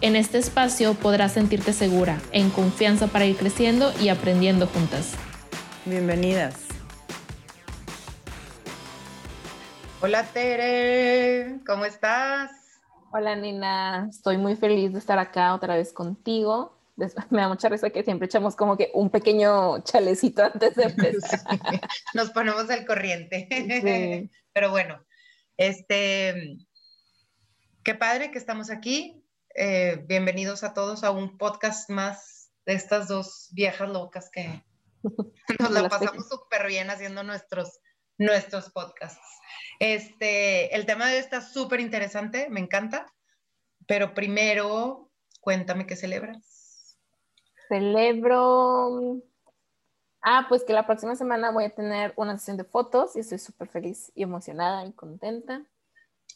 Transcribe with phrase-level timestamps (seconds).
[0.00, 5.14] En este espacio podrás sentirte segura, en confianza para ir creciendo y aprendiendo juntas.
[5.84, 6.68] Bienvenidas.
[10.00, 12.52] Hola Tere, ¿cómo estás?
[13.10, 16.78] Hola Nina, estoy muy feliz de estar acá otra vez contigo.
[17.30, 21.40] Me da mucha risa que siempre echamos como que un pequeño chalecito antes de empezar.
[22.14, 23.48] Nos ponemos al corriente.
[24.52, 25.04] Pero bueno,
[25.56, 26.56] este,
[27.82, 29.24] qué padre que estamos aquí.
[29.60, 34.62] Eh, bienvenidos a todos a un podcast más de estas dos viejas locas que
[35.58, 37.80] nos la pasamos súper bien haciendo nuestros,
[38.18, 39.26] nuestros podcasts.
[39.80, 43.12] Este, el tema de hoy está súper interesante, me encanta,
[43.88, 46.96] pero primero cuéntame qué celebras.
[47.68, 49.20] Celebro
[50.22, 53.38] Ah, pues que la próxima semana voy a tener una sesión de fotos y estoy
[53.40, 55.66] súper feliz y emocionada y contenta.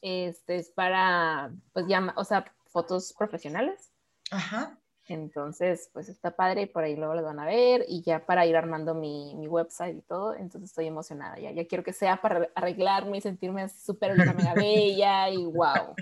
[0.01, 3.93] Este es para, pues ya, o sea, fotos profesionales.
[4.31, 4.79] Ajá.
[5.09, 8.47] Entonces, pues está padre y por ahí luego lo van a ver y ya para
[8.47, 11.51] ir armando mi, mi website y todo, entonces estoy emocionada ya.
[11.51, 15.95] Ya quiero que sea para arreglarme y sentirme súper mega bella y wow.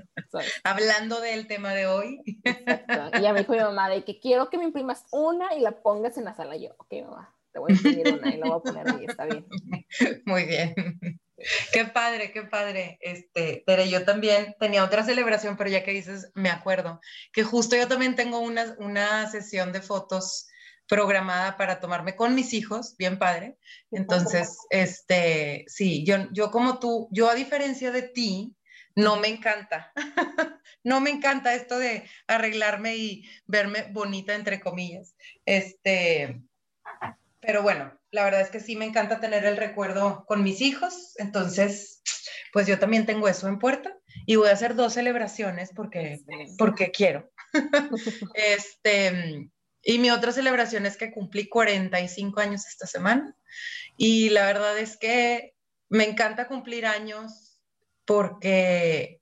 [0.64, 2.20] Hablando del tema de hoy.
[2.44, 3.18] Exacto.
[3.18, 5.72] Y ya me dijo mi mamá de que quiero que me imprimas una y la
[5.82, 6.56] pongas en la sala.
[6.56, 9.24] Yo, ok, mamá, te voy a imprimir una y la voy a poner ahí, está
[9.24, 9.46] bien.
[10.26, 10.74] Muy bien.
[11.72, 12.98] Qué padre, qué padre.
[13.00, 17.00] Este, pero yo también tenía otra celebración, pero ya que dices, me acuerdo
[17.32, 20.48] que justo yo también tengo una, una sesión de fotos
[20.86, 23.56] programada para tomarme con mis hijos, bien padre.
[23.92, 28.54] Entonces, este, sí, yo, yo como tú, yo a diferencia de ti,
[28.96, 29.92] no me encanta,
[30.84, 35.14] no me encanta esto de arreglarme y verme bonita, entre comillas.
[35.46, 36.42] Este,
[37.40, 41.14] pero bueno, la verdad es que sí me encanta tener el recuerdo con mis hijos,
[41.16, 42.02] entonces,
[42.52, 43.96] pues yo también tengo eso en puerta
[44.26, 46.20] y voy a hacer dos celebraciones porque,
[46.58, 47.30] porque quiero.
[48.34, 49.48] este,
[49.82, 53.34] y mi otra celebración es que cumplí 45 años esta semana
[53.96, 55.54] y la verdad es que
[55.88, 57.60] me encanta cumplir años
[58.04, 59.19] porque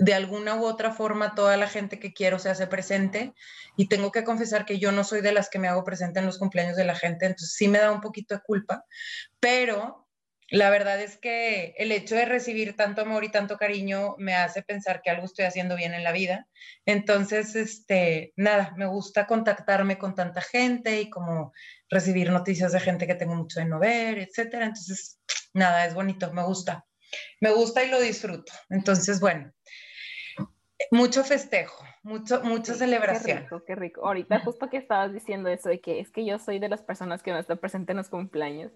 [0.00, 3.34] de alguna u otra forma toda la gente que quiero se hace presente
[3.76, 6.26] y tengo que confesar que yo no soy de las que me hago presente en
[6.26, 8.84] los cumpleaños de la gente, entonces sí me da un poquito de culpa,
[9.40, 10.08] pero
[10.48, 14.62] la verdad es que el hecho de recibir tanto amor y tanto cariño me hace
[14.62, 16.48] pensar que algo estoy haciendo bien en la vida.
[16.86, 21.52] Entonces, este, nada, me gusta contactarme con tanta gente y como
[21.88, 24.64] recibir noticias de gente que tengo mucho de no ver, etcétera.
[24.66, 25.20] Entonces,
[25.54, 26.84] nada, es bonito, me gusta.
[27.40, 28.52] Me gusta y lo disfruto.
[28.70, 29.52] Entonces, bueno,
[30.90, 33.38] mucho festejo, mucho, mucha celebración.
[33.38, 34.06] Qué rico, qué rico.
[34.06, 37.22] Ahorita justo que estabas diciendo eso de que es que yo soy de las personas
[37.22, 38.72] que no están presentes en los cumpleaños.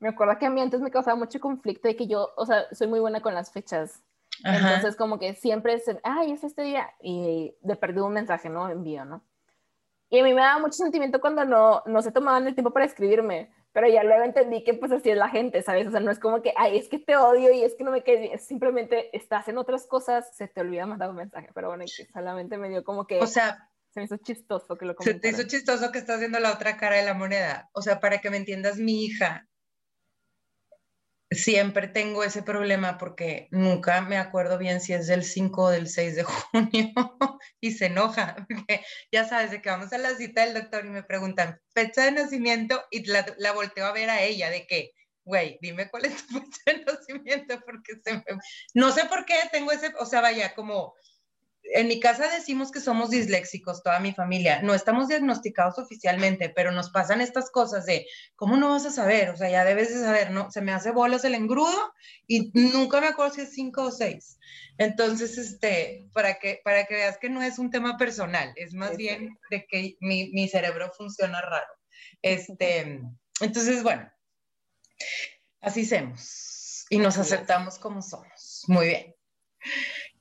[0.00, 2.66] Me acuerdo que a mí antes me causaba mucho conflicto de que yo, o sea,
[2.72, 4.02] soy muy buena con las fechas.
[4.44, 8.68] Entonces como que siempre es, ay, es este día y de perdido un mensaje, ¿no?
[8.68, 9.22] Envío, ¿no?
[10.10, 12.84] Y a mí me daba mucho sentimiento cuando no, no se tomaban el tiempo para
[12.84, 15.88] escribirme pero ya luego entendí que pues así es la gente, ¿sabes?
[15.88, 17.90] O sea, no es como que, ay, es que te odio y es que no
[17.90, 21.68] me quedes bien, simplemente estás en otras cosas, se te olvida mandar un mensaje, pero
[21.68, 23.18] bueno, solamente me dio como que...
[23.18, 26.38] O sea, se me hizo chistoso que lo Se te hizo chistoso que estás viendo
[26.38, 27.68] la otra cara de la moneda.
[27.72, 29.48] O sea, para que me entiendas, mi hija
[31.34, 35.88] siempre tengo ese problema porque nunca me acuerdo bien si es del 5 o del
[35.88, 36.22] 6 de
[36.52, 36.92] junio
[37.60, 38.36] y se enoja.
[39.12, 42.12] Ya sabes de que vamos a la cita del doctor y me preguntan fecha de
[42.12, 44.92] nacimiento y la, la volteo a ver a ella de que,
[45.24, 48.24] güey, dime cuál es tu fecha de nacimiento porque se me...
[48.74, 50.94] No sé por qué tengo ese, o sea, vaya, como
[51.72, 54.60] en mi casa decimos que somos disléxicos, toda mi familia.
[54.62, 58.06] No estamos diagnosticados oficialmente, pero nos pasan estas cosas de,
[58.36, 59.30] ¿cómo no vas a saber?
[59.30, 60.50] O sea, ya debes de saber, ¿no?
[60.50, 61.94] Se me hace bolas el engrudo
[62.26, 64.38] y nunca me acuerdo si es cinco o seis.
[64.78, 68.96] Entonces, este, para que, para que veas que no es un tema personal, es más
[68.96, 71.72] bien de que mi, mi cerebro funciona raro.
[72.22, 73.00] Este,
[73.40, 74.10] entonces, bueno,
[75.60, 78.64] así somos y nos aceptamos como somos.
[78.68, 79.14] Muy bien.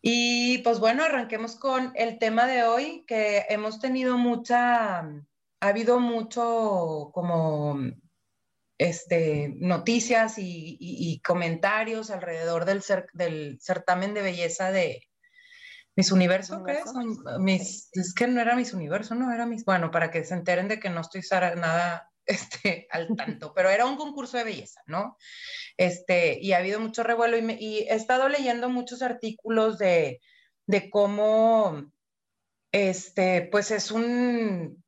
[0.06, 5.28] Y pues bueno, arranquemos con el tema de hoy, que hemos tenido mucha, ha
[5.62, 7.78] habido mucho como
[8.78, 12.84] este, noticias y, comentarios alrededor del,
[13.14, 15.08] del certamen de belleza de,
[15.96, 16.80] Miss Universo, ¿qué
[17.48, 17.90] es?
[17.94, 19.64] es que no era Miss Universo, no era Miss.
[19.64, 21.22] Bueno, para que se enteren de que no estoy
[21.56, 22.12] nada
[22.66, 25.18] este, al tanto, pero era un concurso de belleza, ¿no?
[25.78, 30.22] Este, y ha habido mucho revuelo y, he estado leyendo muchos artículos de,
[30.68, 31.92] de cómo,
[32.72, 34.84] este, pues es un,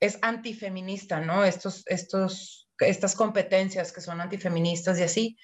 [0.00, 1.44] es antifeminista, ¿no?
[1.44, 5.36] Estos, estos, estas competencias que son antifeministas y así.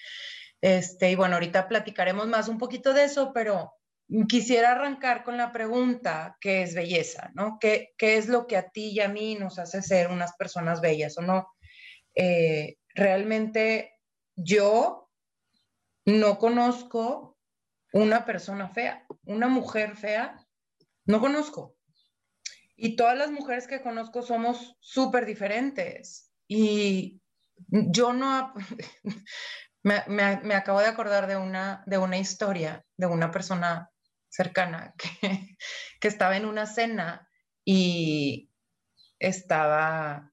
[0.61, 3.73] Este, y bueno, ahorita platicaremos más un poquito de eso, pero
[4.29, 7.31] quisiera arrancar con la pregunta, ¿qué es belleza?
[7.35, 7.59] ¿no?
[7.61, 10.81] ¿Qué, ¿Qué, es lo que a ti y a mí nos hace ser unas personas
[10.81, 11.49] bellas o no?
[12.15, 13.99] Eh, realmente
[14.37, 15.09] yo
[16.05, 17.39] no conozco
[17.93, 20.45] una persona fea, una mujer fea,
[21.05, 21.77] no conozco.
[22.77, 26.33] Y todas las mujeres que conozco somos súper diferentes.
[26.49, 27.21] Y
[27.69, 28.55] yo no,
[29.83, 33.91] me, me, me, acabo de acordar de una, de una historia de una persona
[34.31, 34.94] cercana
[36.00, 37.29] que, estaba en una cena
[37.65, 38.50] y
[39.19, 40.32] estaba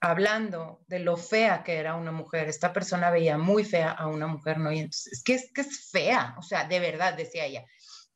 [0.00, 2.48] hablando de lo fea que era una mujer.
[2.48, 4.72] Esta persona veía muy fea a una mujer, ¿no?
[4.72, 7.64] Y entonces, es es, que es fea, o sea, de verdad, decía ella,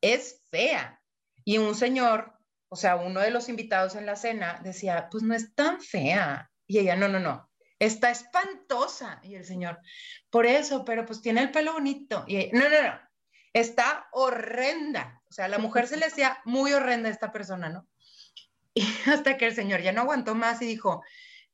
[0.00, 1.00] es fea.
[1.44, 2.32] Y un señor,
[2.68, 6.50] o sea, uno de los invitados en la cena decía, pues no es tan fea.
[6.66, 9.20] Y ella, no, no, no, está espantosa.
[9.22, 9.78] Y el señor,
[10.30, 12.24] por eso, pero pues tiene el pelo bonito.
[12.26, 13.05] Y no, no, no,
[13.60, 15.22] está horrenda.
[15.30, 17.88] O sea, la mujer se le hacía muy horrenda a esta persona, ¿no?
[18.74, 21.02] Y hasta que el señor ya no aguantó más y dijo,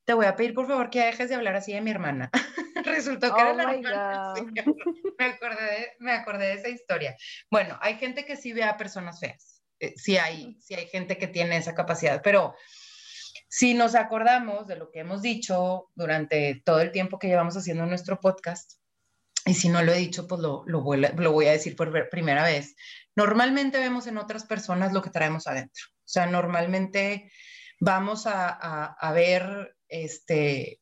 [0.04, 2.30] te voy a pedir por favor que dejes de hablar así de mi hermana.
[2.84, 4.34] Resultó que era oh la hermana.
[5.18, 7.16] Me acordé, de, me acordé de esa historia.
[7.48, 9.62] Bueno, hay gente que sí ve a personas feas.
[9.78, 12.56] Eh, sí, hay, sí hay gente que tiene esa capacidad, pero
[13.48, 17.86] si nos acordamos de lo que hemos dicho durante todo el tiempo que llevamos haciendo
[17.86, 18.81] nuestro podcast,
[19.44, 22.08] y si no lo he dicho, pues lo, lo, voy, lo voy a decir por
[22.08, 22.76] primera vez.
[23.16, 25.84] Normalmente vemos en otras personas lo que traemos adentro.
[25.90, 27.30] O sea, normalmente
[27.80, 30.80] vamos a, a, ver este,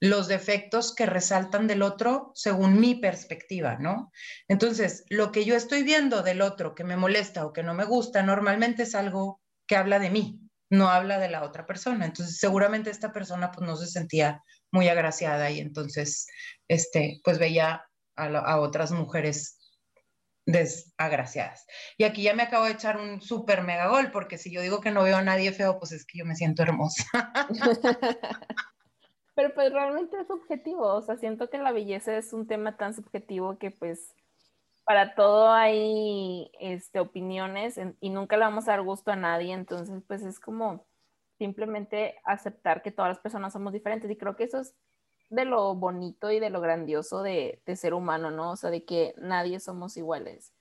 [0.00, 4.12] los defectos que resaltan del otro según mi perspectiva, ¿no?
[4.46, 7.84] Entonces, lo que yo estoy viendo del otro que me molesta o que no me
[7.84, 12.04] gusta, normalmente es algo que habla de mí, no habla de la otra persona.
[12.04, 16.26] Entonces, seguramente esta persona pues no se sentía muy agraciada y entonces,
[16.68, 17.82] este, pues veía
[18.16, 19.74] a, otras mujeres
[20.46, 21.66] desagraciadas.
[21.98, 24.80] Y aquí ya me acabo de echar un súper mega gol, porque si yo digo
[24.80, 27.04] que no veo a nadie feo, pues es que yo me siento hermosa.
[29.34, 32.94] Pero pues realmente es subjetivo, o sea, siento que la belleza es un tema tan
[32.94, 34.14] subjetivo que pues
[34.84, 40.02] para todo hay este, opiniones y nunca le vamos a dar gusto a nadie, entonces
[40.06, 40.86] pues es como
[41.38, 44.74] simplemente aceptar que todas las personas somos diferentes y creo que eso es
[45.28, 48.52] de lo bonito y de lo grandioso de, ser humano, ¿no?
[48.52, 50.52] O sea, de que nadie somos iguales.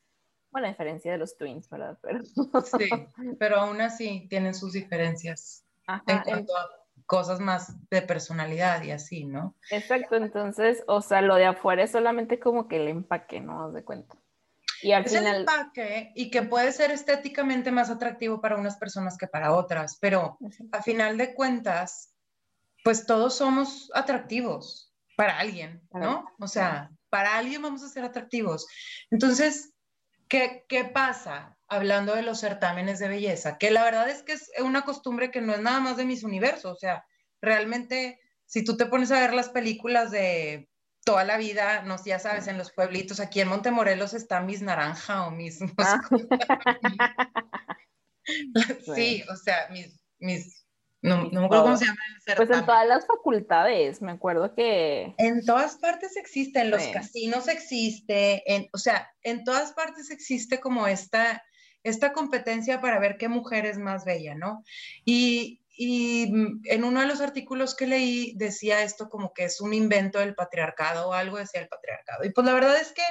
[0.51, 1.97] Bueno, a diferencia de los twins, ¿verdad?
[2.01, 2.23] Pero...
[2.23, 2.89] Sí,
[3.39, 5.65] pero aún así tienen sus diferencias
[6.07, 6.69] en cuanto a
[7.05, 9.55] cosas más de personalidad y así, ¿no?
[9.69, 13.71] Exacto, entonces, o sea, lo de afuera es solamente como que el empaque, ¿no?
[13.71, 14.15] De cuenta.
[14.81, 15.35] Y al es final...
[15.35, 19.97] el empaque y que puede ser estéticamente más atractivo para unas personas que para otras,
[19.99, 20.37] pero
[20.71, 22.14] a final de cuentas,
[22.85, 26.23] pues todos somos atractivos para alguien, ¿no?
[26.39, 28.67] O sea, para alguien vamos a ser atractivos.
[29.09, 29.73] Entonces,
[30.27, 33.57] ¿qué, ¿qué pasa hablando de los certámenes de belleza?
[33.57, 36.23] Que la verdad es que es una costumbre que no es nada más de mis
[36.23, 37.03] universos, o sea,
[37.41, 40.69] realmente, si tú te pones a ver las películas de
[41.03, 45.25] toda la vida, no, ya sabes, en los pueblitos, aquí en Montemorelos está Miss Naranja
[45.25, 45.59] o Miss...
[45.79, 45.99] Ah.
[48.95, 50.64] sí, o sea, mis, mis
[51.05, 54.53] no, no me acuerdo cómo se llama el Pues en todas las facultades, me acuerdo
[54.55, 55.13] que...
[55.17, 60.59] En todas partes existe, en los casinos existe, en, o sea, en todas partes existe
[60.59, 61.43] como esta,
[61.83, 64.63] esta competencia para ver qué mujer es más bella, ¿no?
[65.05, 66.23] Y, y
[66.65, 70.35] en uno de los artículos que leí decía esto como que es un invento del
[70.35, 72.23] patriarcado o algo decía el patriarcado.
[72.23, 73.03] Y pues la verdad es que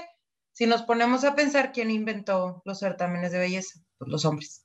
[0.53, 4.64] si nos ponemos a pensar quién inventó los certámenes de belleza, pues los hombres.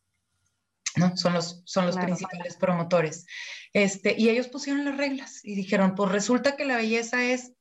[0.95, 1.15] ¿No?
[1.17, 3.25] Son los, son los principales promotores.
[3.73, 7.53] Este, y ellos pusieron las reglas y dijeron, pues resulta que la belleza es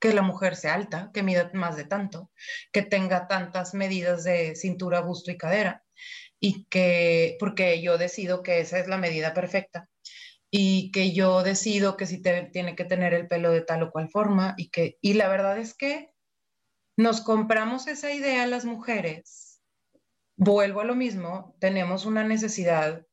[0.00, 2.30] que la mujer sea alta, que mida más de tanto,
[2.72, 5.84] que tenga tantas medidas de cintura, busto y cadera,
[6.40, 9.88] y que, porque yo decido que esa es la medida perfecta,
[10.50, 13.90] y que yo decido que si te, tiene que tener el pelo de tal o
[13.90, 16.12] cual forma, y que, y la verdad es que
[16.96, 19.47] nos compramos esa idea las mujeres
[20.38, 23.04] vuelvo a lo mismo, tenemos una necesidad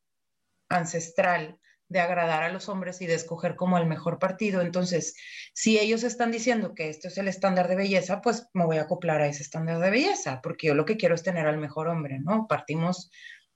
[0.69, 4.61] ancestral de agradar a los hombres y de escoger como el mejor partido.
[4.61, 5.15] Entonces,
[5.53, 8.83] si ellos están diciendo que esto es el estándar de belleza, pues me voy a
[8.83, 11.87] acoplar a ese estándar de belleza, porque yo lo que quiero es tener al mejor
[11.87, 12.47] hombre, ¿no?
[12.47, 13.11] Partimos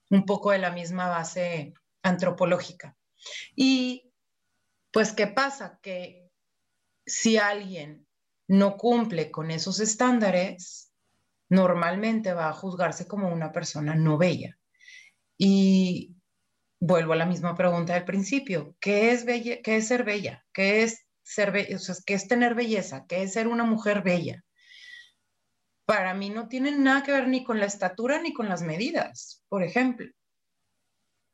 [0.10, 1.74] un poco de la misma base
[2.04, 2.98] antropológica.
[3.56, 4.12] Y
[4.92, 5.80] pues, ¿qué pasa?
[5.82, 6.30] Que
[7.06, 8.08] si alguien
[8.48, 10.89] no cumple con esos estándares,
[11.50, 14.58] normalmente va a juzgarse como una persona no bella.
[15.38, 16.16] Y
[16.80, 20.46] vuelvo a la misma pregunta del principio, ¿qué es, bella, qué es ser bella?
[20.54, 23.06] ¿Qué es, ser ¿Qué es tener belleza?
[23.08, 24.44] ¿Qué es ser una mujer bella?
[25.86, 29.44] Para mí no tiene nada que ver ni con la estatura ni con las medidas,
[29.50, 30.08] por ejemplo.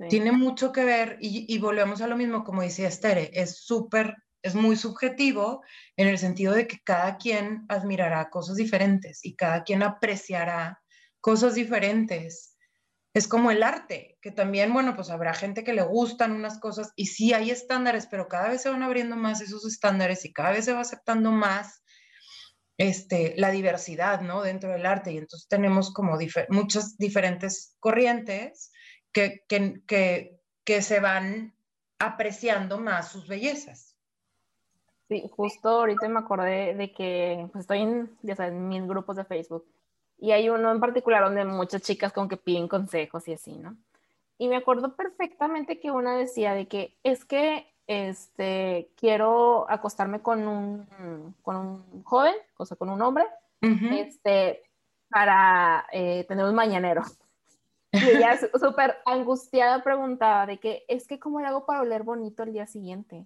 [0.10, 4.14] Tiene mucho que ver, y, y, volvemos a lo mismo, como decía Estere, es súper,
[4.46, 5.64] es muy subjetivo
[5.98, 10.82] en el sentido de que cada quien admirará cosas diferentes y cada quien apreciará
[11.20, 12.56] cosas diferentes
[13.16, 16.92] es como el arte, que también, bueno, pues habrá gente que le gustan unas cosas
[16.98, 20.52] y sí hay estándares, pero cada vez se van abriendo más esos estándares y cada
[20.52, 21.82] vez se va aceptando más
[22.78, 24.42] este, la diversidad, ¿no?
[24.42, 25.14] Dentro del arte.
[25.14, 26.18] Y entonces tenemos como
[26.50, 28.72] muchas diferentes corrientes
[29.14, 31.58] que, que, que, se van
[32.00, 33.95] apreciando más sus bellezas.
[35.08, 39.16] Sí, justo ahorita me acordé de que pues, estoy en, ya sabes, en mis grupos
[39.16, 39.66] de Facebook
[40.18, 43.78] y hay uno en particular donde muchas chicas como que piden consejos y así, ¿no?
[44.38, 50.48] Y me acuerdo perfectamente que una decía de que es que este, quiero acostarme con
[50.48, 53.26] un, con un joven, o sea, con un hombre,
[53.62, 54.64] este,
[55.10, 57.04] para eh, tener un mañanero.
[57.92, 62.44] Y ella súper angustiada preguntaba de que es que cómo le hago para oler bonito
[62.44, 63.26] el día siguiente.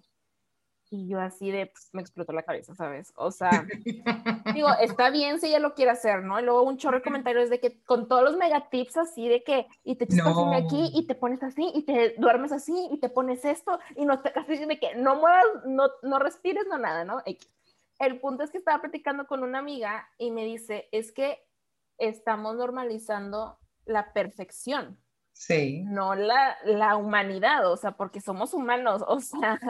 [0.92, 3.12] Y yo así de, pues, me explotó la cabeza, ¿sabes?
[3.14, 3.64] O sea,
[4.54, 6.40] digo, está bien si ella lo quiere hacer, ¿no?
[6.40, 9.68] Y luego un chorro de comentarios de que con todos los megatips así de que,
[9.84, 10.52] y te echas no.
[10.52, 14.20] aquí, y te pones así, y te duermes así, y te pones esto, y no
[14.20, 17.22] te así de que no muevas, no, no respires, no nada, ¿no?
[18.00, 21.46] El punto es que estaba platicando con una amiga y me dice, es que
[21.98, 24.98] estamos normalizando la perfección.
[25.34, 25.84] Sí.
[25.86, 29.60] No la, la humanidad, o sea, porque somos humanos, o sea,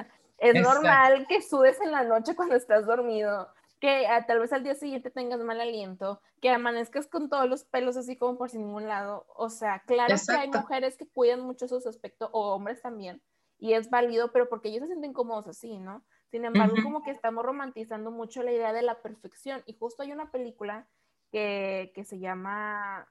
[0.40, 4.62] es normal que sudes en la noche cuando estás dormido, que ah, tal vez al
[4.62, 8.62] día siguiente tengas mal aliento, que amanezcas con todos los pelos así como por sin
[8.62, 9.26] ningún lado.
[9.36, 13.22] O sea, claro que hay mujeres que cuidan mucho sus aspectos, o hombres también,
[13.58, 16.04] y es válido, pero porque ellos se sienten cómodos así, ¿no?
[16.30, 19.62] Sin embargo, como que estamos romantizando mucho la idea de la perfección.
[19.66, 20.88] Y justo hay una película
[21.32, 23.08] que, que se llama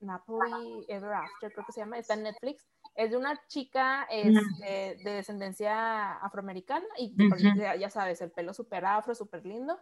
[0.00, 4.98] Napoli Ever After, creo que se llama, está en Netflix, es de una chica este,
[5.02, 9.78] de descendencia afroamericana y pues, ya, sabes, el pelo súper afro, súper lindo,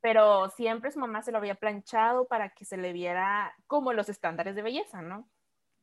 [0.00, 4.08] pero siempre su mamá se lo había planchado para que se le viera como los
[4.08, 5.28] estándares de belleza, ¿no?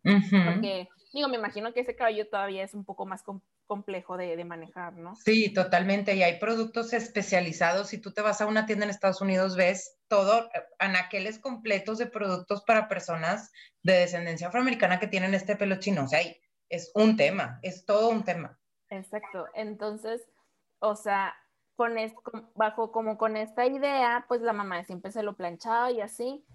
[0.03, 3.23] Porque, digo, me imagino que ese cabello todavía es un poco más
[3.65, 5.15] complejo de, de, manejar, ¿no?
[5.15, 6.15] Sí, totalmente.
[6.15, 7.89] Y hay productos especializados.
[7.89, 11.97] Si tú te vas a una tienda en Estados Unidos, ves todo, eh, anaqueles completos
[11.97, 16.03] de productos para personas de descendencia afroamericana que tienen este pelo chino.
[16.03, 18.57] O sea, hay es un tema, es todo un tema.
[18.89, 19.45] Exacto.
[19.53, 20.27] Entonces,
[20.79, 21.35] o sea,
[21.75, 21.95] con
[22.55, 26.45] bajo como con esta idea, pues la mamá siempre se lo planchaba y así.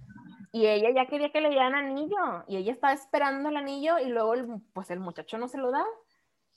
[0.52, 4.06] Y ella ya quería que le dieran anillo y ella estaba esperando el anillo y
[4.06, 4.34] luego
[4.72, 5.84] pues el muchacho no se lo da.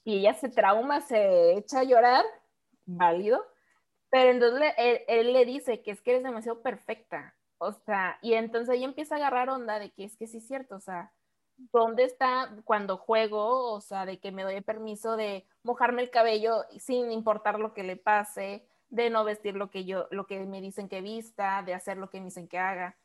[0.02, 2.24] Y ella se trauma, se echa a llorar,
[2.84, 3.44] válido.
[4.10, 7.34] Pero entonces él, él le dice que es que eres demasiado perfecta.
[7.58, 10.46] O sea, y entonces ella empieza a agarrar onda de que es que sí es
[10.46, 11.12] cierto, o sea,
[11.56, 13.72] ¿dónde está cuando juego?
[13.72, 17.82] O sea, de que me doy permiso de mojarme el cabello sin importar lo que
[17.82, 21.74] le pase, de no vestir lo que yo, lo que me dicen que vista, de
[21.74, 22.96] hacer lo que me dicen que haga.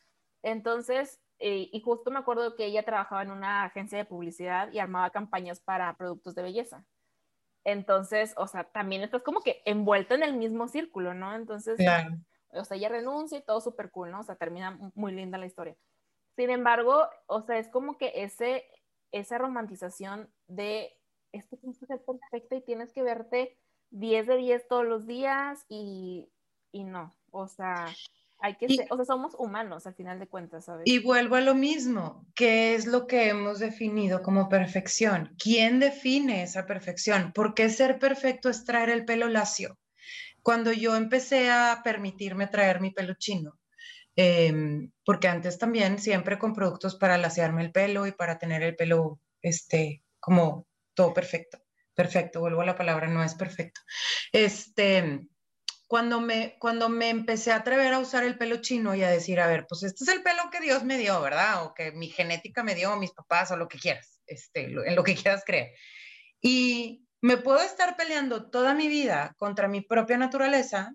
[0.44, 4.80] Entonces, eh, y justo me acuerdo que ella trabajaba en una agencia de publicidad y
[4.80, 6.86] armaba campañas para productos de belleza.
[7.64, 11.36] Entonces, o sea, también estás como que envuelta en el mismo círculo, ¿no?
[11.36, 11.80] Entonces,
[12.52, 14.22] o sea, ella renuncia y todo súper cool, ¿no?
[14.22, 15.76] O sea, termina muy linda la historia.
[16.40, 18.64] Sin embargo, o sea, es como que ese,
[19.12, 20.98] esa romantización de
[21.34, 23.58] esto tienes que ser perfecta y tienes que verte
[23.90, 26.30] 10 de 10 todos los días y,
[26.72, 27.88] y no, o sea,
[28.40, 30.84] hay que ser, o sea, somos humanos al final de cuentas, ¿sabes?
[30.86, 35.36] Y vuelvo a lo mismo, ¿qué es lo que hemos definido como perfección?
[35.38, 37.34] ¿Quién define esa perfección?
[37.34, 39.78] ¿Por qué ser perfecto es traer el pelo lacio?
[40.42, 43.59] Cuando yo empecé a permitirme traer mi pelo chino,
[44.22, 48.76] Em, porque antes también siempre con productos para lasearme el pelo y para tener el
[48.76, 51.58] pelo, este, como todo perfecto.
[51.94, 53.80] Perfecto, vuelvo a la palabra, no es perfecto.
[54.34, 55.26] Este,
[55.88, 59.40] cuando me, cuando me empecé a atrever a usar el pelo chino y a decir,
[59.40, 61.64] a ver, pues este es el pelo que Dios me dio, ¿verdad?
[61.64, 65.04] O que mi genética me dio, mis papás, o lo que quieras, este, en lo
[65.06, 65.72] que quieras creer.
[66.42, 70.94] Y me puedo estar peleando toda mi vida contra mi propia naturaleza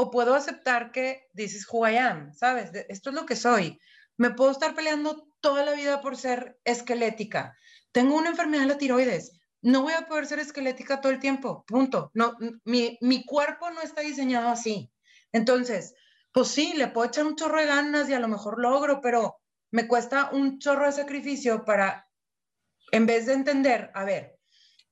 [0.00, 2.70] o puedo aceptar que is who I am, ¿sabes?
[2.88, 3.78] Esto es lo que soy.
[4.16, 7.54] Me puedo estar peleando toda la vida por ser esquelética.
[7.92, 9.38] Tengo una enfermedad de la tiroides.
[9.60, 11.66] No voy a poder ser esquelética todo el tiempo.
[11.66, 12.10] Punto.
[12.14, 14.90] No, mi, mi cuerpo no está diseñado así.
[15.32, 15.94] Entonces,
[16.32, 19.36] pues sí, le puedo echar un chorro de ganas y a lo mejor logro, pero
[19.70, 22.08] me cuesta un chorro de sacrificio para,
[22.90, 24.39] en vez de entender, a ver,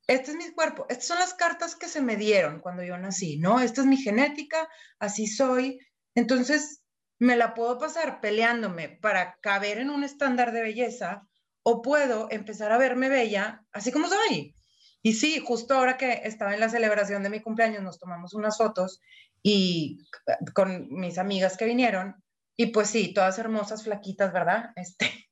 [0.09, 3.39] este es mi cuerpo, estas son las cartas que se me dieron cuando yo nací,
[3.39, 3.61] ¿no?
[3.61, 5.79] Esta es mi genética, así soy.
[6.15, 6.83] Entonces,
[7.19, 11.29] me la puedo pasar peleándome para caber en un estándar de belleza
[11.63, 14.55] o puedo empezar a verme bella así como soy.
[15.03, 18.57] Y sí, justo ahora que estaba en la celebración de mi cumpleaños, nos tomamos unas
[18.57, 19.01] fotos
[19.43, 20.07] y
[20.55, 22.17] con mis amigas que vinieron
[22.61, 24.71] y pues sí, todas hermosas, flaquitas, ¿verdad?
[24.77, 25.29] Este,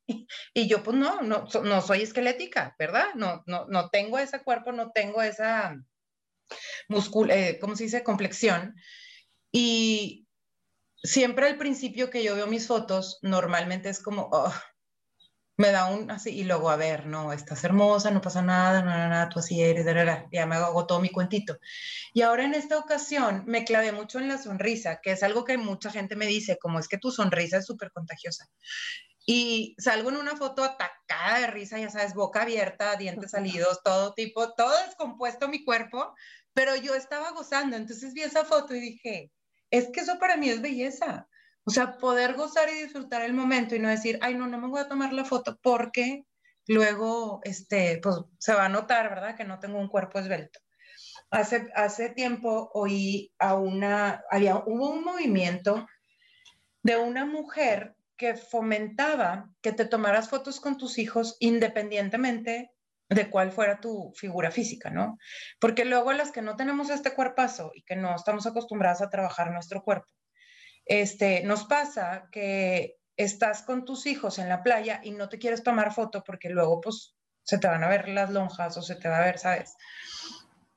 [0.55, 3.09] y yo pues no, no, no soy esquelética, ¿verdad?
[3.17, 5.77] No, no, no tengo ese cuerpo, no tengo esa
[6.89, 8.05] muscul eh, ¿cómo se dice?
[8.05, 8.77] Complexión.
[9.51, 10.29] Y
[11.03, 14.53] siempre al principio que yo veo mis fotos, normalmente es como, oh,
[15.57, 19.09] me da un así, y luego, a ver, no, estás hermosa, no pasa nada, nada,
[19.09, 19.87] nada, tú así eres,
[20.31, 21.59] ya me hago todo mi cuentito.
[22.13, 25.57] Y ahora en esta ocasión me clavé mucho en la sonrisa, que es algo que
[25.57, 28.49] mucha gente me dice, como es que tu sonrisa es súper contagiosa.
[29.27, 34.15] Y salgo en una foto atacada de risa, ya sabes, boca abierta, dientes salidos, todo
[34.15, 36.15] tipo, todo descompuesto mi cuerpo,
[36.53, 37.77] pero yo estaba gozando.
[37.77, 39.33] Entonces vi esa foto y dije,
[39.71, 41.29] es que eso para mí es belleza.
[41.67, 44.69] O sea, poder gozar y disfrutar el momento y no decir, ay, no, no me
[44.69, 46.25] voy a tomar la foto porque
[46.69, 49.37] luego, este, pues se va a notar, ¿verdad?
[49.37, 50.61] Que no tengo un cuerpo esbelto.
[51.31, 55.87] Hace, hace tiempo oí a una, había, hubo un movimiento
[56.85, 62.71] de una mujer que fomentaba que te tomaras fotos con tus hijos independientemente
[63.09, 65.19] de cuál fuera tu figura física, ¿no?
[65.59, 69.51] Porque luego las que no tenemos este cuerpazo y que no estamos acostumbradas a trabajar
[69.51, 70.09] nuestro cuerpo,
[70.87, 75.63] este, nos pasa que estás con tus hijos en la playa y no te quieres
[75.63, 79.09] tomar foto porque luego pues se te van a ver las lonjas o se te
[79.09, 79.75] va a ver, ¿sabes?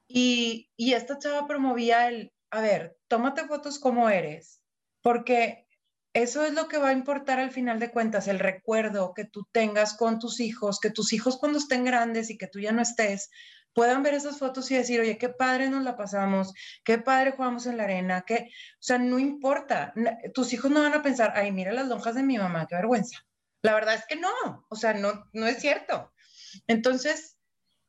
[0.08, 4.62] Y, y esta chava promovía el, a ver, tómate fotos como eres,
[5.02, 5.68] porque
[6.14, 9.48] eso es lo que va a importar al final de cuentas, el recuerdo que tú
[9.52, 12.82] tengas con tus hijos, que tus hijos cuando estén grandes y que tú ya no
[12.82, 13.30] estés,
[13.74, 16.54] puedan ver esas fotos y decir, oye, qué padre nos la pasamos,
[16.84, 19.94] qué padre jugamos en la arena, que, o sea, no importa,
[20.34, 23.26] tus hijos no van a pensar, ay, mira las lonjas de mi mamá, qué vergüenza.
[23.62, 26.14] La verdad es que no, o sea, no, no es cierto.
[26.68, 27.38] Entonces,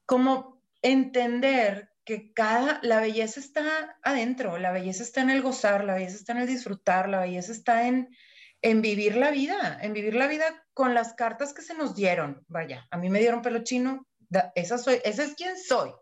[0.06, 5.94] como entender que cada, la belleza está adentro, la belleza está en el gozar, la
[5.94, 8.08] belleza está en el disfrutar, la belleza está en,
[8.62, 12.44] en vivir la vida, en vivir la vida con las cartas que se nos dieron.
[12.48, 14.08] Vaya, a mí me dieron pelo chino,
[14.54, 15.92] esa, soy, esa es quien soy.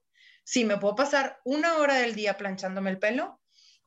[0.44, 3.40] Si me puedo pasar una hora del día planchándome el pelo,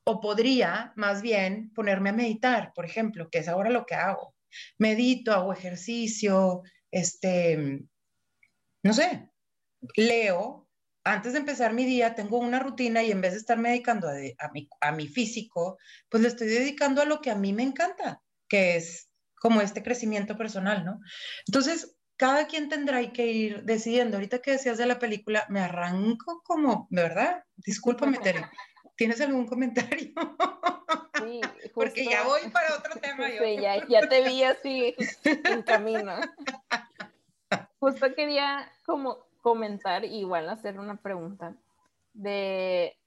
[0.03, 4.35] o podría más bien ponerme a meditar, por ejemplo, que es ahora lo que hago.
[4.77, 7.81] Medito, hago ejercicio, este,
[8.83, 9.29] no sé,
[9.95, 10.67] leo.
[11.03, 14.13] Antes de empezar mi día tengo una rutina y en vez de estarme dedicando a,
[14.37, 15.77] a, mi, a mi físico,
[16.09, 19.81] pues le estoy dedicando a lo que a mí me encanta, que es como este
[19.81, 20.99] crecimiento personal, ¿no?
[21.47, 24.17] Entonces, cada quien tendrá que ir decidiendo.
[24.17, 27.43] Ahorita que decías de la película, me arranco como, ¿de verdad?
[27.55, 28.45] Discúlpame, Tere.
[28.95, 30.11] ¿Tienes algún comentario?
[31.19, 31.41] Sí,
[31.73, 33.27] Porque ya voy para otro tema.
[33.27, 36.13] Sí, ya, ya, te vi así en camino.
[37.79, 41.55] Justo quería como comentar, igual hacer una pregunta
[42.13, 42.99] de,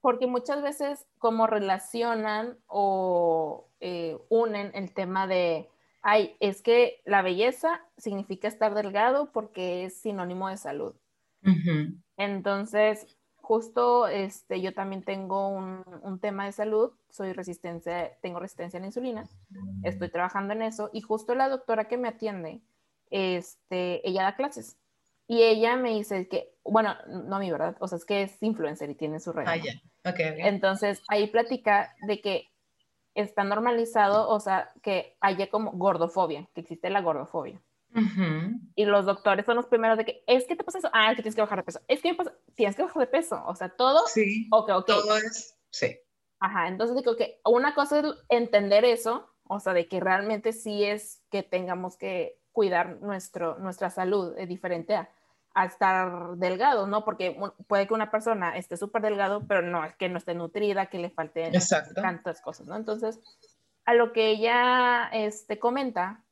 [0.00, 5.70] porque muchas veces como relacionan o eh, unen el tema de
[6.08, 10.94] ay, es que la belleza significa estar delgado porque es sinónimo de salud.
[12.16, 18.80] Entonces, justo este, yo también tengo un, tema de salud, soy resistencia, tengo resistencia a
[18.80, 19.28] la insulina,
[19.82, 22.62] estoy trabajando en eso y justo la doctora que me atiende,
[23.10, 24.76] este, ella da clases
[25.26, 27.76] y ella me dice que, bueno, no a mí, ¿verdad?
[27.80, 29.46] O sea, es que es influencer y tiene su red.
[29.48, 29.56] Ah,
[30.38, 32.46] Entonces, ahí platica de que
[33.16, 37.60] está normalizado, o sea, que haya como gordofobia, que existe la gordofobia.
[38.74, 41.16] Y los doctores son los primeros de que, es que te pasa eso, ah, es
[41.16, 42.14] que tienes que bajar de peso, es que
[42.54, 44.86] tienes que bajar de peso, o sea, todo, sí, ok, ok.
[44.86, 45.96] Todo es, sí.
[46.38, 50.84] Ajá, entonces digo que una cosa es entender eso, o sea, de que realmente sí
[50.84, 55.08] es que tengamos que cuidar nuestro, nuestra salud, es diferente a,
[55.56, 57.02] a estar delgado, ¿no?
[57.02, 57.34] Porque
[57.66, 60.98] puede que una persona esté súper delgado, pero no, es que no esté nutrida, que
[60.98, 61.54] le falten
[61.94, 62.76] tantas cosas, ¿no?
[62.76, 63.18] Entonces,
[63.86, 66.22] a lo que ella este, comenta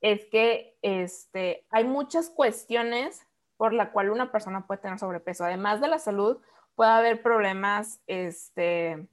[0.00, 3.26] es que este, hay muchas cuestiones
[3.58, 5.44] por la cual una persona puede tener sobrepeso.
[5.44, 6.38] Además de la salud,
[6.74, 9.08] puede haber problemas este,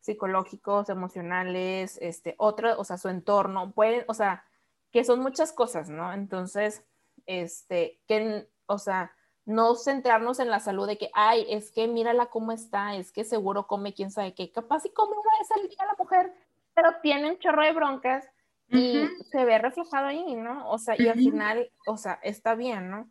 [0.00, 4.44] psicológicos, emocionales, este, otro, o sea, su entorno, puede, o sea,
[4.90, 6.12] que son muchas cosas, ¿no?
[6.12, 6.82] Entonces,
[7.26, 9.12] este, que, o sea,
[9.44, 13.24] no centrarnos en la salud de que, ay, es que mírala cómo está, es que
[13.24, 16.32] seguro come quién sabe qué, capaz y come una vez al día la mujer,
[16.74, 18.28] pero tiene un chorro de broncas
[18.70, 20.68] y se ve reflejado ahí, ¿no?
[20.70, 23.08] O sea, y al final, o sea, está bien, ¿no?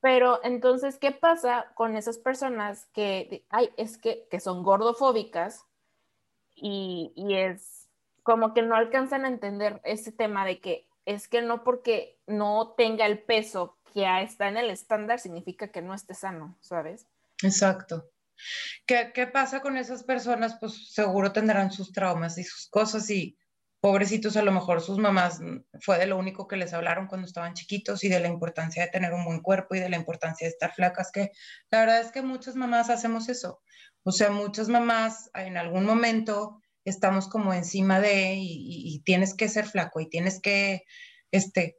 [0.00, 5.64] Pero entonces, ¿qué pasa con esas personas que, ay, es que, que son gordofóbicas
[6.54, 7.88] y, y es
[8.22, 12.74] como que no alcanzan a entender ese tema de que es que no porque no
[12.76, 17.06] tenga el peso que está en el estándar significa que no esté sano, ¿sabes?
[17.42, 18.10] Exacto.
[18.84, 20.58] ¿Qué, ¿Qué, pasa con esas personas?
[20.60, 23.38] Pues seguro tendrán sus traumas y sus cosas y
[23.80, 25.40] pobrecitos a lo mejor sus mamás
[25.80, 28.90] fue de lo único que les hablaron cuando estaban chiquitos y de la importancia de
[28.90, 31.30] tener un buen cuerpo y de la importancia de estar flacas, que
[31.70, 33.62] la verdad es que muchas mamás hacemos eso.
[34.02, 39.48] O sea, muchas mamás en algún momento estamos como encima de y, y tienes que
[39.48, 40.82] ser flaco y tienes que
[41.30, 41.78] este,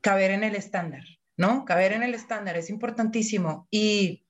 [0.00, 1.04] caber en el estándar,
[1.36, 1.64] ¿no?
[1.64, 3.66] Caber en el estándar es importantísimo.
[3.70, 4.26] Y,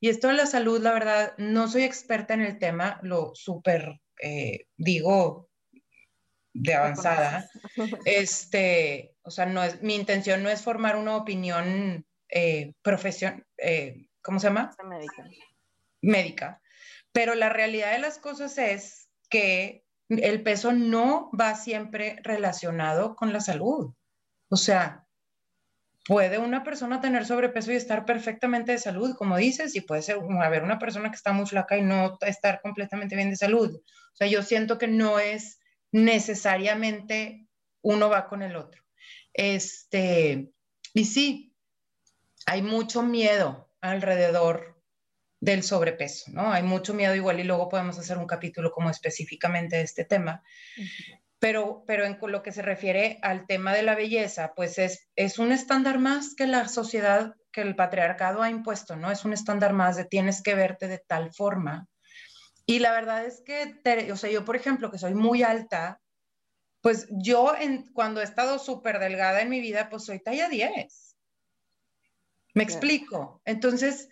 [0.00, 4.00] y esto de la salud, la verdad, no soy experta en el tema, lo súper
[4.22, 5.48] eh, digo
[6.52, 7.48] de avanzada.
[8.04, 14.08] Este, o sea, no es, mi intención no es formar una opinión eh, profesional, eh,
[14.22, 14.74] ¿cómo se llama?
[14.84, 15.24] Médica.
[16.02, 16.62] Médica.
[17.12, 23.32] Pero la realidad de las cosas es que el peso no va siempre relacionado con
[23.32, 23.94] la salud.
[24.48, 25.06] O sea,
[26.08, 30.02] puede una persona tener sobrepeso y estar perfectamente de salud, como dices, y puede
[30.42, 33.76] haber una persona que está muy flaca y no estar completamente bien de salud.
[33.76, 35.60] O sea, yo siento que no es
[35.92, 37.46] necesariamente
[37.82, 38.82] uno va con el otro.
[39.34, 40.50] Este,
[40.94, 41.54] y sí,
[42.46, 44.82] hay mucho miedo alrededor
[45.40, 46.50] del sobrepeso, ¿no?
[46.50, 50.42] Hay mucho miedo igual y luego podemos hacer un capítulo como específicamente de este tema.
[51.40, 55.38] Pero, pero en lo que se refiere al tema de la belleza, pues es, es
[55.38, 59.10] un estándar más que la sociedad, que el patriarcado ha impuesto, ¿no?
[59.10, 61.86] Es un estándar más de tienes que verte de tal forma.
[62.66, 63.80] Y la verdad es que,
[64.12, 66.00] o sea, yo, por ejemplo, que soy muy alta,
[66.80, 71.16] pues yo en, cuando he estado súper delgada en mi vida, pues soy talla 10.
[72.54, 73.40] Me explico.
[73.44, 74.08] Entonces,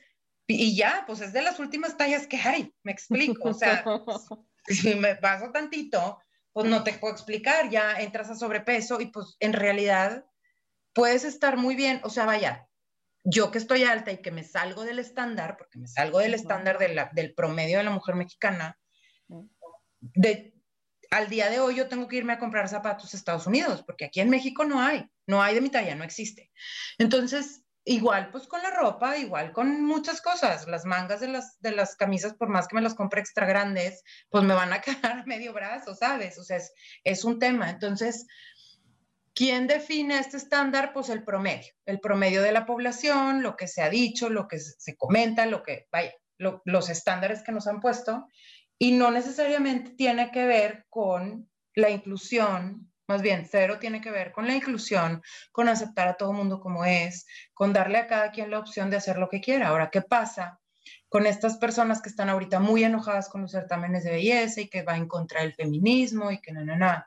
[0.46, 3.50] y ya, pues es de las últimas tallas que hay, me explico.
[3.50, 3.84] O sea,
[4.66, 6.18] si me paso tantito,
[6.56, 10.24] pues no te puedo explicar, ya entras a sobrepeso y pues en realidad
[10.94, 12.66] puedes estar muy bien, o sea, vaya,
[13.24, 16.78] yo que estoy alta y que me salgo del estándar, porque me salgo del estándar
[16.78, 18.80] del promedio de la mujer mexicana,
[20.00, 20.54] de,
[21.10, 24.06] al día de hoy yo tengo que irme a comprar zapatos a Estados Unidos, porque
[24.06, 26.50] aquí en México no hay, no hay de mi talla, no existe.
[26.96, 30.66] Entonces, Igual pues con la ropa, igual con muchas cosas.
[30.66, 34.02] Las mangas de las, de las camisas, por más que me las compre extra grandes,
[34.28, 36.36] pues me van a quedar medio brazo, ¿sabes?
[36.36, 36.72] O sea, es,
[37.04, 37.70] es un tema.
[37.70, 38.26] Entonces,
[39.34, 40.92] ¿quién define este estándar?
[40.92, 44.58] Pues el promedio, el promedio de la población, lo que se ha dicho, lo que
[44.58, 48.26] se comenta, lo que, vaya, los estándares que nos han puesto.
[48.80, 54.32] Y no necesariamente tiene que ver con la inclusión más bien, cero tiene que ver
[54.32, 58.50] con la inclusión, con aceptar a todo mundo como es, con darle a cada quien
[58.50, 59.68] la opción de hacer lo que quiera.
[59.68, 60.60] Ahora, ¿qué pasa
[61.08, 64.82] con estas personas que están ahorita muy enojadas con los certámenes de belleza y que
[64.82, 67.04] va en contra del feminismo y que no, no, no?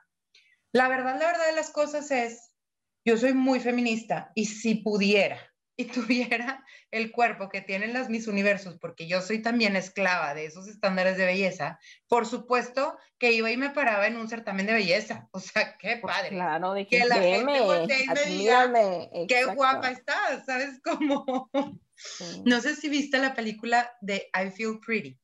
[0.72, 2.52] La verdad, la verdad de las cosas es,
[3.04, 8.26] yo soy muy feminista y si pudiera y tuviera el cuerpo que tienen las mis
[8.26, 11.78] universos, porque yo soy también esclava de esos estándares de belleza,
[12.08, 15.28] por supuesto que iba y me paraba en un certamen de belleza.
[15.32, 16.30] O sea, qué Pues padre.
[16.30, 18.72] claro, de que que la gente veme, voltee y me diga,
[19.28, 21.50] Qué guapa estás, ¿sabes cómo?
[21.94, 22.42] Sí.
[22.44, 25.18] No sé si viste la película de I Feel Pretty.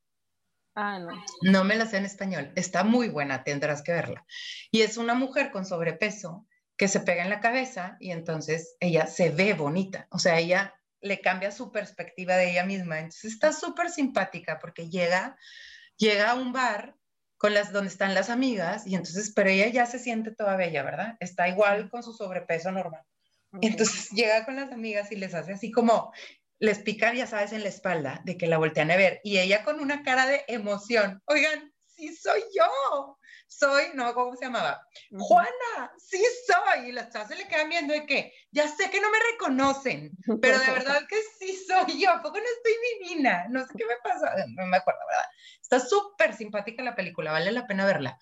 [0.74, 1.24] Ah, no.
[1.40, 2.52] No me la sé en español.
[2.54, 4.26] Está muy buena, tendrás que verla.
[4.70, 9.06] Y es una mujer con sobrepeso que se pega en la cabeza y entonces ella
[9.06, 10.06] se ve bonita.
[10.10, 12.98] O sea, ella le cambia su perspectiva de ella misma.
[12.98, 15.36] Entonces está súper simpática porque llega,
[15.96, 16.96] llega a un bar
[17.38, 20.82] con las donde están las amigas y entonces, pero ella ya se siente toda bella,
[20.82, 21.16] ¿verdad?
[21.20, 23.02] Está igual con su sobrepeso normal.
[23.60, 26.12] Entonces llega con las amigas y les hace así como,
[26.58, 29.20] les pican, ya sabes, en la espalda, de que la voltean a ver.
[29.22, 33.15] Y ella con una cara de emoción, oigan, sí soy yo,
[33.46, 34.80] soy, no, ¿cómo se llamaba?
[35.10, 36.88] Juana, sí soy.
[36.88, 40.10] Y las chavas se le quedan viendo de que, ya sé que no me reconocen,
[40.40, 43.46] pero de verdad que sí soy yo, ¿a poco no estoy divina?
[43.48, 45.26] No sé qué me pasa, no me acuerdo, ¿verdad?
[45.60, 48.18] Está súper simpática la película, vale la pena verla.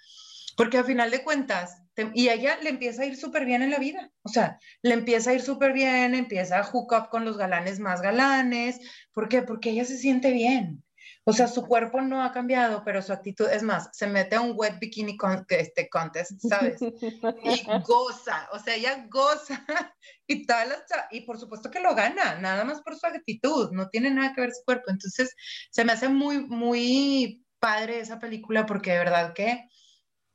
[0.56, 1.82] Porque al final de cuentas,
[2.14, 4.94] y a ella le empieza a ir súper bien en la vida, o sea, le
[4.94, 8.78] empieza a ir súper bien, empieza a hook up con los galanes más galanes,
[9.12, 9.42] ¿por qué?
[9.42, 10.83] Porque ella se siente bien.
[11.26, 14.42] O sea, su cuerpo no ha cambiado, pero su actitud, es más, se mete a
[14.42, 16.80] un wet bikini con, este contest, ¿sabes?
[17.42, 19.64] Y goza, o sea, ella goza
[20.26, 23.88] y todas las, y por supuesto que lo gana, nada más por su actitud, no
[23.88, 24.90] tiene nada que ver su cuerpo.
[24.90, 25.34] Entonces,
[25.70, 29.66] se me hace muy, muy padre esa película porque de verdad que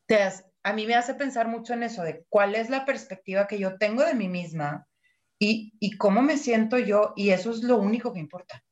[0.08, 0.18] te,
[0.64, 3.78] a mí me hace pensar mucho en eso, de cuál es la perspectiva que yo
[3.78, 4.88] tengo de mí misma
[5.38, 8.64] y, y cómo me siento yo, y eso es lo único que importa.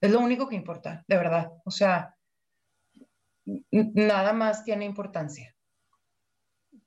[0.00, 1.52] Es lo único que importa, de verdad.
[1.64, 2.16] O sea,
[3.70, 5.54] nada más tiene importancia.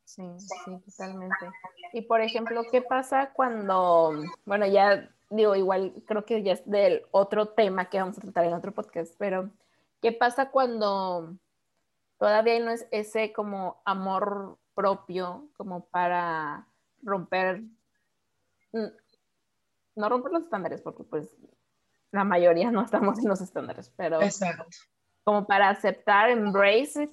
[0.04, 1.50] Sí, sí, totalmente.
[1.93, 4.13] Y por ejemplo, ¿qué pasa cuando,
[4.46, 8.46] bueno, ya digo, igual creo que ya es del otro tema que vamos a tratar
[8.46, 9.50] en otro podcast, pero
[10.02, 11.36] ¿qué pasa cuando
[12.17, 16.67] todavía no es ese como amor propio como para
[17.02, 17.63] romper,
[19.96, 21.36] no romper los estándares, porque pues
[22.12, 24.20] la mayoría no estamos en los estándares, pero
[25.24, 27.12] como para aceptar, embrace it,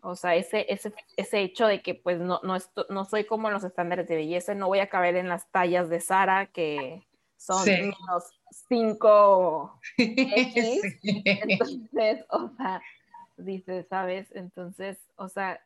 [0.00, 2.56] o sea, ese, ese, ese hecho de que pues no, no,
[2.88, 5.88] no soy como en los estándares de belleza, no voy a caber en las tallas
[5.88, 10.94] de Sara que son menos 5 Entonces,
[12.30, 12.82] o sea,
[13.36, 14.28] dices, ¿sabes?
[14.32, 15.60] Entonces, o sea...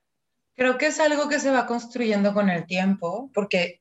[0.56, 3.80] Creo que es algo que se va construyendo con el tiempo, porque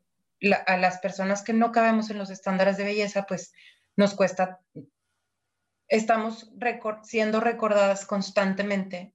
[0.68, 3.54] a las personas que no cabemos en los estándares de belleza, pues
[4.00, 4.62] nos cuesta,
[5.90, 6.50] estamos
[7.04, 9.14] siendo recordadas constantemente,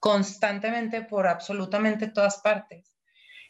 [0.00, 2.96] constantemente por absolutamente todas partes,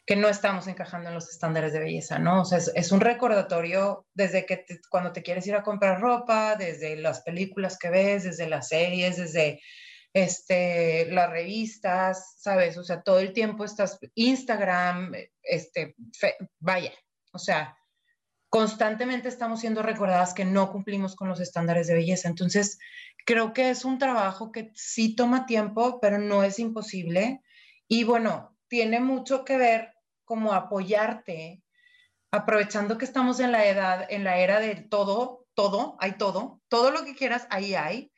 [0.05, 2.41] que no estamos encajando en los estándares de belleza, ¿no?
[2.41, 6.95] O sea, es, un recordatorio desde que cuando te quieres ir a comprar ropa, desde
[6.95, 9.59] las películas que ves, desde las series, desde
[10.13, 12.77] este, las revistas, ¿sabes?
[12.77, 15.11] O sea, todo el tiempo estás, Instagram,
[15.41, 15.95] este,
[16.59, 16.93] vaya,
[17.33, 17.75] o sea,
[18.49, 22.29] constantemente estamos siendo recordadas que no cumplimos con los estándares de belleza.
[22.29, 22.79] Entonces,
[23.25, 27.41] creo que es un trabajo que sí toma tiempo, pero no es imposible.
[27.87, 29.93] Y bueno, tiene mucho que ver
[30.25, 31.61] como apoyarte,
[32.31, 36.91] aprovechando que estamos en la edad, en la era de todo, todo, hay todo, todo
[36.91, 38.11] lo que quieras, ahí hay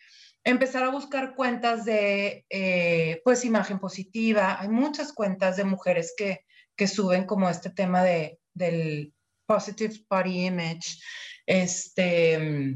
[0.43, 4.59] empezar a buscar cuentas de, eh, pues, imagen positiva.
[4.59, 9.13] Hay muchas cuentas de mujeres que, que suben como este tema de, del
[9.49, 10.99] positive body image.
[11.47, 12.75] Este,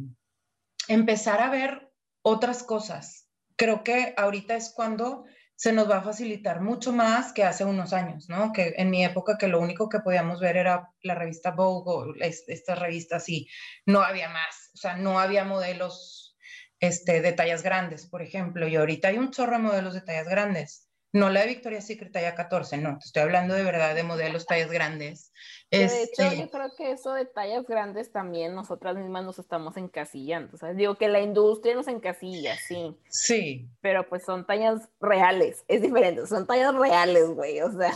[0.87, 1.91] empezar a ver
[2.23, 3.29] otras cosas.
[3.55, 7.93] Creo que ahorita es cuando se nos va a facilitar mucho más que hace unos
[7.93, 8.51] años, ¿no?
[8.51, 12.79] Que en mi época que lo único que podíamos ver era la revista Vogue estas
[12.79, 13.47] revistas y
[13.85, 16.35] no había más, o sea, no había modelos
[16.79, 20.27] este, de tallas grandes, por ejemplo, y ahorita hay un chorro de modelos de tallas
[20.27, 20.89] grandes.
[21.13, 24.47] No la de Victoria's Secret talla 14, no, te estoy hablando de verdad de modelos
[24.47, 25.31] tallas grandes.
[25.69, 29.77] de hecho, este yo creo que eso de tallas grandes también nosotras mismas nos estamos
[29.77, 30.57] encasillando.
[30.57, 30.75] ¿sabes?
[30.75, 32.97] Digo que la industria nos encasilla, sí.
[33.09, 33.69] Sí.
[33.79, 37.93] Pero pues son tallas reales, es diferente, son tallas reales, güey, o sea.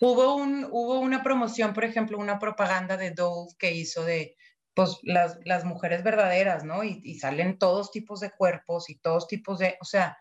[0.00, 4.36] hubo, un, hubo una promoción, por ejemplo, una propaganda de Dove que hizo de
[4.74, 6.84] pues las, las mujeres verdaderas, ¿no?
[6.84, 10.16] Y, y, salen todos tipos de cuerpos y todos tipos de, o sea,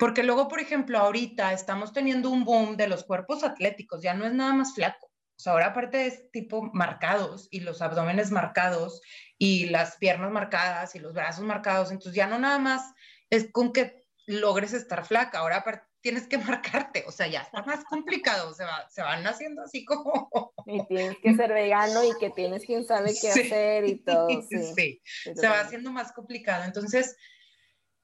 [0.00, 4.26] porque luego, por ejemplo, ahorita estamos teniendo un boom de los cuerpos atléticos, ya no
[4.26, 5.06] es nada más flaco.
[5.06, 9.02] O sea, ahora aparte es tipo marcados y los abdómenes marcados
[9.38, 12.94] y las piernas marcadas y los brazos marcados, entonces ya no nada más
[13.28, 17.62] es con que logres estar flaca, ahora aparte tienes que marcarte, o sea, ya está
[17.62, 20.30] más complicado, se, va, se van haciendo así como...
[20.66, 24.28] Y tienes que ser vegano y que tienes quien sabe qué hacer y todo.
[24.48, 25.02] Sí, sí.
[25.34, 26.64] se va haciendo más complicado.
[26.64, 27.16] Entonces,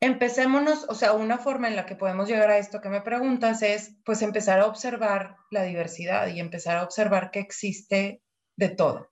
[0.01, 3.63] empecémonos, o sea, una forma en la que podemos llegar a esto que me preguntas
[3.63, 8.23] es, pues, empezar a observar la diversidad y empezar a observar que existe
[8.57, 9.11] de todo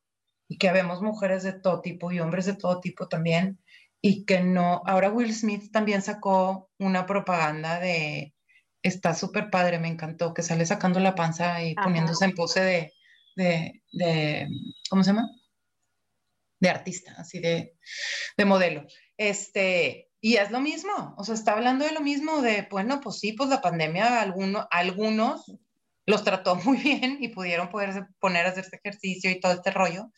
[0.48, 3.58] y que vemos mujeres de todo tipo y hombres de todo tipo también
[4.00, 8.34] y que no, ahora Will Smith también sacó una propaganda de
[8.82, 12.92] está súper padre, me encantó, que sale sacando la panza y poniéndose en pose de,
[13.34, 14.48] de, de,
[14.90, 15.30] ¿cómo se llama?
[16.60, 17.78] De artista, así de,
[18.36, 18.84] de modelo.
[19.16, 23.18] Este, y es lo mismo, o sea, está hablando de lo mismo, de, bueno, pues
[23.18, 25.52] sí, pues la pandemia, alguno, algunos
[26.06, 29.70] los trató muy bien y pudieron poderse poner a hacer este ejercicio y todo este
[29.70, 30.10] rollo,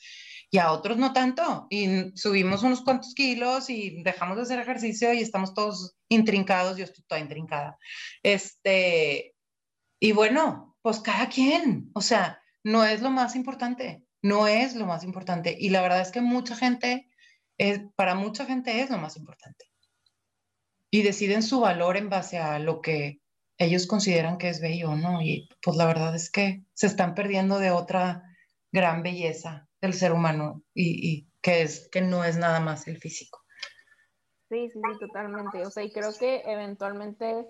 [0.49, 1.67] y a otros no tanto.
[1.71, 6.85] Y subimos unos cuantos kilos y dejamos de hacer ejercicio y estamos todos intrincados, yo
[6.85, 7.77] estoy toda intrincada.
[8.23, 9.35] Este,
[9.99, 14.87] y bueno, pues cada quien, o sea, no es lo más importante, no es lo
[14.87, 15.57] más importante.
[15.59, 17.09] Y la verdad es que mucha gente,
[17.59, 19.67] es, para mucha gente es lo más importante.
[20.97, 23.21] Y deciden su valor en base a lo que
[23.59, 25.21] ellos consideran que es bello, ¿no?
[25.21, 28.23] Y pues la verdad es que se están perdiendo de otra
[28.73, 33.43] gran belleza del ser humano y, que, es, que no es nada más el físico.
[34.49, 35.67] Sí, sí, totalmente.
[35.67, 37.47] O sea, y creo que eventualmente,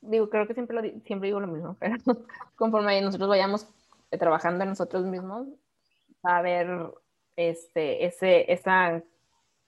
[0.00, 1.96] digo, creo que siempre, lo, siempre digo lo mismo, pero
[2.56, 3.68] conforme nosotros vayamos
[4.08, 5.48] trabajando en nosotros mismos,
[6.26, 6.94] va a haber
[7.36, 9.02] este, ese, esa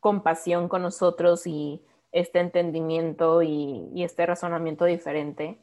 [0.00, 5.58] compasión con nosotros y este entendimiento y, y, este razonamiento diferente,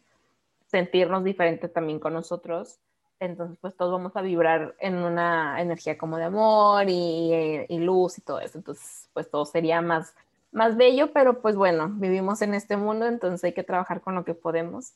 [0.67, 2.79] sentirnos diferentes también con nosotros.
[3.19, 8.17] Entonces, pues todos vamos a vibrar en una energía como de amor y, y luz
[8.17, 8.57] y todo eso.
[8.57, 10.13] Entonces, pues todo sería más,
[10.51, 14.25] más bello, pero pues bueno, vivimos en este mundo, entonces hay que trabajar con lo
[14.25, 14.93] que podemos.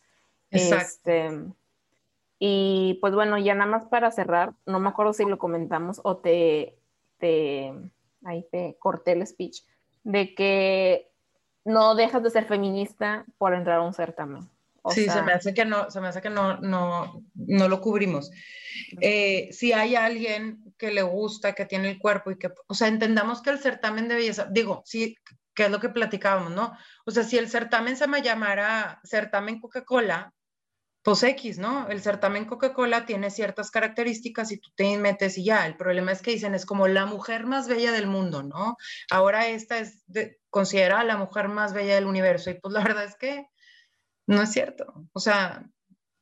[0.51, 0.85] Exacto.
[0.85, 1.53] Este,
[2.39, 6.17] y pues bueno, ya nada más para cerrar, no me acuerdo si lo comentamos o
[6.17, 6.77] te,
[7.17, 7.73] te,
[8.23, 9.63] ahí te corté el speech,
[10.03, 11.11] de que
[11.67, 14.49] no dejas de ser feminista por entrar a un certamen.
[14.89, 18.31] sí, se me hace que no, se me hace que no, no, no lo cubrimos.
[19.01, 22.87] Eh, si hay alguien que le gusta, que tiene el cuerpo y que, o sea,
[22.87, 25.17] entendamos que el certamen de belleza, digo, sí,
[25.53, 26.71] que es lo que platicábamos, ¿no?
[27.05, 30.33] O sea, si el certamen se me llamara certamen Coca-Cola,
[31.07, 31.87] pues X, ¿no?
[31.87, 35.65] El certamen Coca-Cola tiene ciertas características y tú te metes y ya.
[35.65, 38.75] El problema es que dicen es como la mujer más bella del mundo, ¿no?
[39.09, 40.03] Ahora esta es
[40.49, 43.47] considerada la mujer más bella del universo y pues la verdad es que
[44.27, 45.07] no es cierto.
[45.13, 45.65] O sea,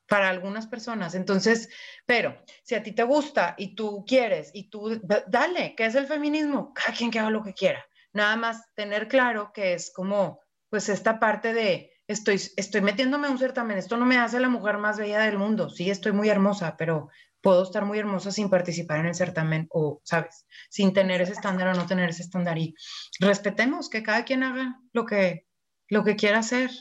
[0.07, 1.15] para algunas personas.
[1.15, 1.67] Entonces,
[2.05, 6.05] pero si a ti te gusta y tú quieres y tú, dale, ¿qué es el
[6.05, 6.75] feminismo?
[6.75, 7.83] Cada quien que haga lo que quiera.
[8.13, 13.33] Nada más tener claro que es como, pues esta parte de estoy, estoy metiéndome en
[13.33, 16.29] un certamen, esto no me hace la mujer más bella del mundo, sí, estoy muy
[16.29, 17.09] hermosa, pero
[17.41, 20.47] puedo estar muy hermosa sin participar en el certamen o, ¿sabes?
[20.69, 22.57] Sin tener ese estándar o no tener ese estándar.
[22.57, 22.73] Y
[23.19, 25.45] respetemos que cada quien haga lo que,
[25.87, 26.71] lo que quiera hacer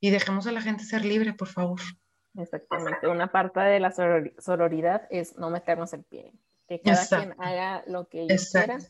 [0.00, 1.80] y dejemos a la gente ser libre, por favor.
[2.36, 3.06] Exactamente.
[3.06, 6.32] Una parte de la sororidad es no meternos el pie.
[6.66, 8.80] Que cada quien haga lo que ellos quieran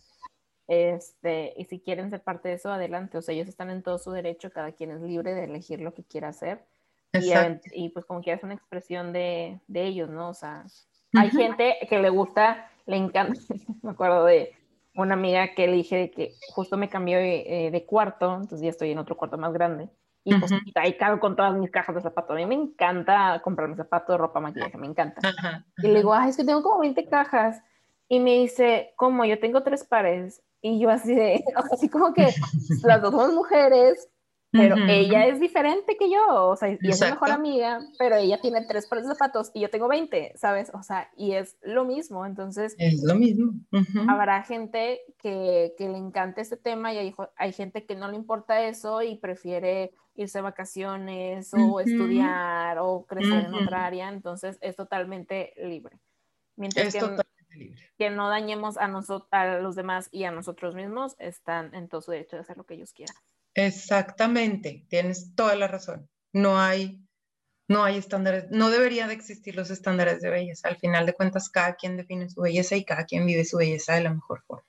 [0.66, 3.18] este, y si quieren ser parte de eso, adelante.
[3.18, 5.94] O sea, ellos están en todo su derecho, cada quien es libre de elegir lo
[5.94, 6.64] que quiera hacer.
[7.12, 7.32] Y,
[7.72, 10.30] y, pues como quiera es una expresión de, de ellos, ¿no?
[10.30, 10.64] O sea,
[11.12, 13.38] hay gente que le gusta, le encanta.
[13.82, 14.52] me acuerdo de
[14.96, 18.90] una amiga que le dije que justo me cambió de, eh, cuarto, entonces ya estoy
[18.90, 19.88] en otro cuarto más grande.
[20.26, 22.30] Y pues ahí cago con todas mis cajas de zapatos.
[22.30, 25.20] A mí me encanta comprarme zapatos, ropa, maquillaje, me encanta.
[25.76, 27.62] Y le digo, ay, es que tengo como 20 cajas.
[28.08, 29.26] Y me dice, ¿cómo?
[29.26, 30.42] Yo tengo tres pares.
[30.66, 32.26] Y yo así de, así como que
[32.84, 34.08] las dos somos mujeres,
[34.50, 38.40] pero ella es diferente que yo, o sea, y es mi mejor amiga, pero ella
[38.40, 40.70] tiene tres pares de zapatos y yo tengo 20, ¿sabes?
[40.72, 42.76] O sea, y es lo mismo, entonces...
[42.78, 43.52] Es lo mismo.
[44.08, 48.16] Habrá gente que, que, le encante este tema y hay, hay, gente que no le
[48.16, 54.56] importa eso y prefiere irse a vacaciones o estudiar o crecer en otra área, entonces
[54.60, 55.98] es totalmente libre.
[56.56, 57.00] Mientras que
[57.98, 62.00] que no dañemos a, nosotros, a los demás y a nosotros mismos, están en todo
[62.00, 63.16] su derecho de hacer lo que ellos quieran.
[63.54, 66.08] Exactamente, tienes toda la razón.
[66.32, 67.00] No hay,
[67.68, 70.68] no hay estándares, no debería de existir los estándares de belleza.
[70.68, 73.94] Al final de cuentas, cada quien define su belleza y cada quien vive su belleza
[73.94, 74.66] de la mejor forma.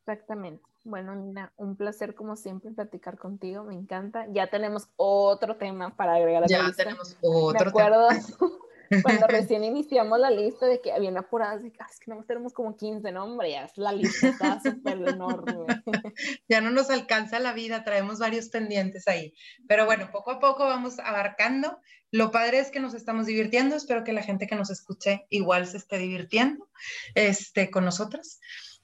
[0.00, 0.64] Exactamente.
[0.84, 4.26] Bueno, Nina, un placer como siempre platicar contigo, me encanta.
[4.30, 8.08] Ya tenemos otro tema para agregar a la Ya tenemos otro me acuerdo,
[9.02, 12.52] cuando recién iniciamos la lista de que habían apuradas, de que, es que no tenemos
[12.52, 15.66] como 15, no, hombre, ya es la lista está súper enorme.
[16.48, 19.34] Ya no nos alcanza la vida, traemos varios pendientes ahí.
[19.66, 21.78] Pero bueno, poco a poco vamos abarcando.
[22.10, 25.66] Lo padre es que nos estamos divirtiendo, espero que la gente que nos escuche igual
[25.66, 26.68] se esté divirtiendo
[27.14, 28.38] este, con nosotros.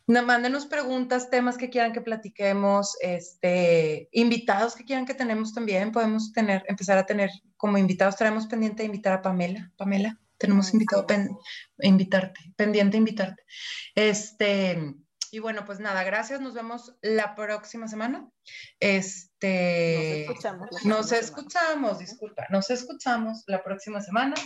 [0.08, 5.92] No, mándenos preguntas, temas que quieran que platiquemos, este, invitados que quieran que tenemos también.
[5.92, 8.16] Podemos tener, empezar a tener como invitados.
[8.16, 9.70] Traemos pendiente de invitar a Pamela.
[9.76, 11.06] Pamela, tenemos invitado
[11.80, 13.42] invitarte, pendiente invitarte.
[13.94, 14.94] Este,
[15.30, 16.40] y bueno, pues nada, gracias.
[16.40, 18.26] Nos vemos la próxima semana.
[18.80, 20.84] Este, nos escuchamos.
[20.86, 22.46] Nos escuchamos, disculpa.
[22.48, 24.36] Nos escuchamos la próxima semana.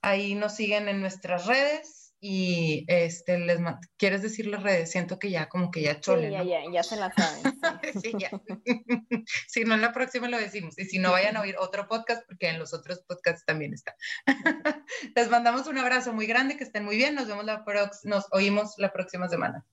[0.00, 3.58] Ahí nos siguen en nuestras redes y este, les
[3.98, 4.92] ¿quieres decir las redes?
[4.92, 6.28] Siento que ya como que ya chole.
[6.28, 7.58] Sí, ya, ya, ya se la saben.
[8.00, 8.30] Sí, ya.
[9.48, 10.78] si no, en la próxima lo decimos.
[10.78, 13.96] Y si no, vayan a oír otro podcast porque en los otros podcasts también está.
[15.16, 17.16] les mandamos un abrazo muy grande, que estén muy bien.
[17.16, 17.64] Nos vemos la
[18.04, 19.66] nos oímos la próxima semana.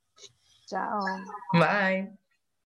[0.66, 1.00] Chao.
[1.54, 2.19] Bye.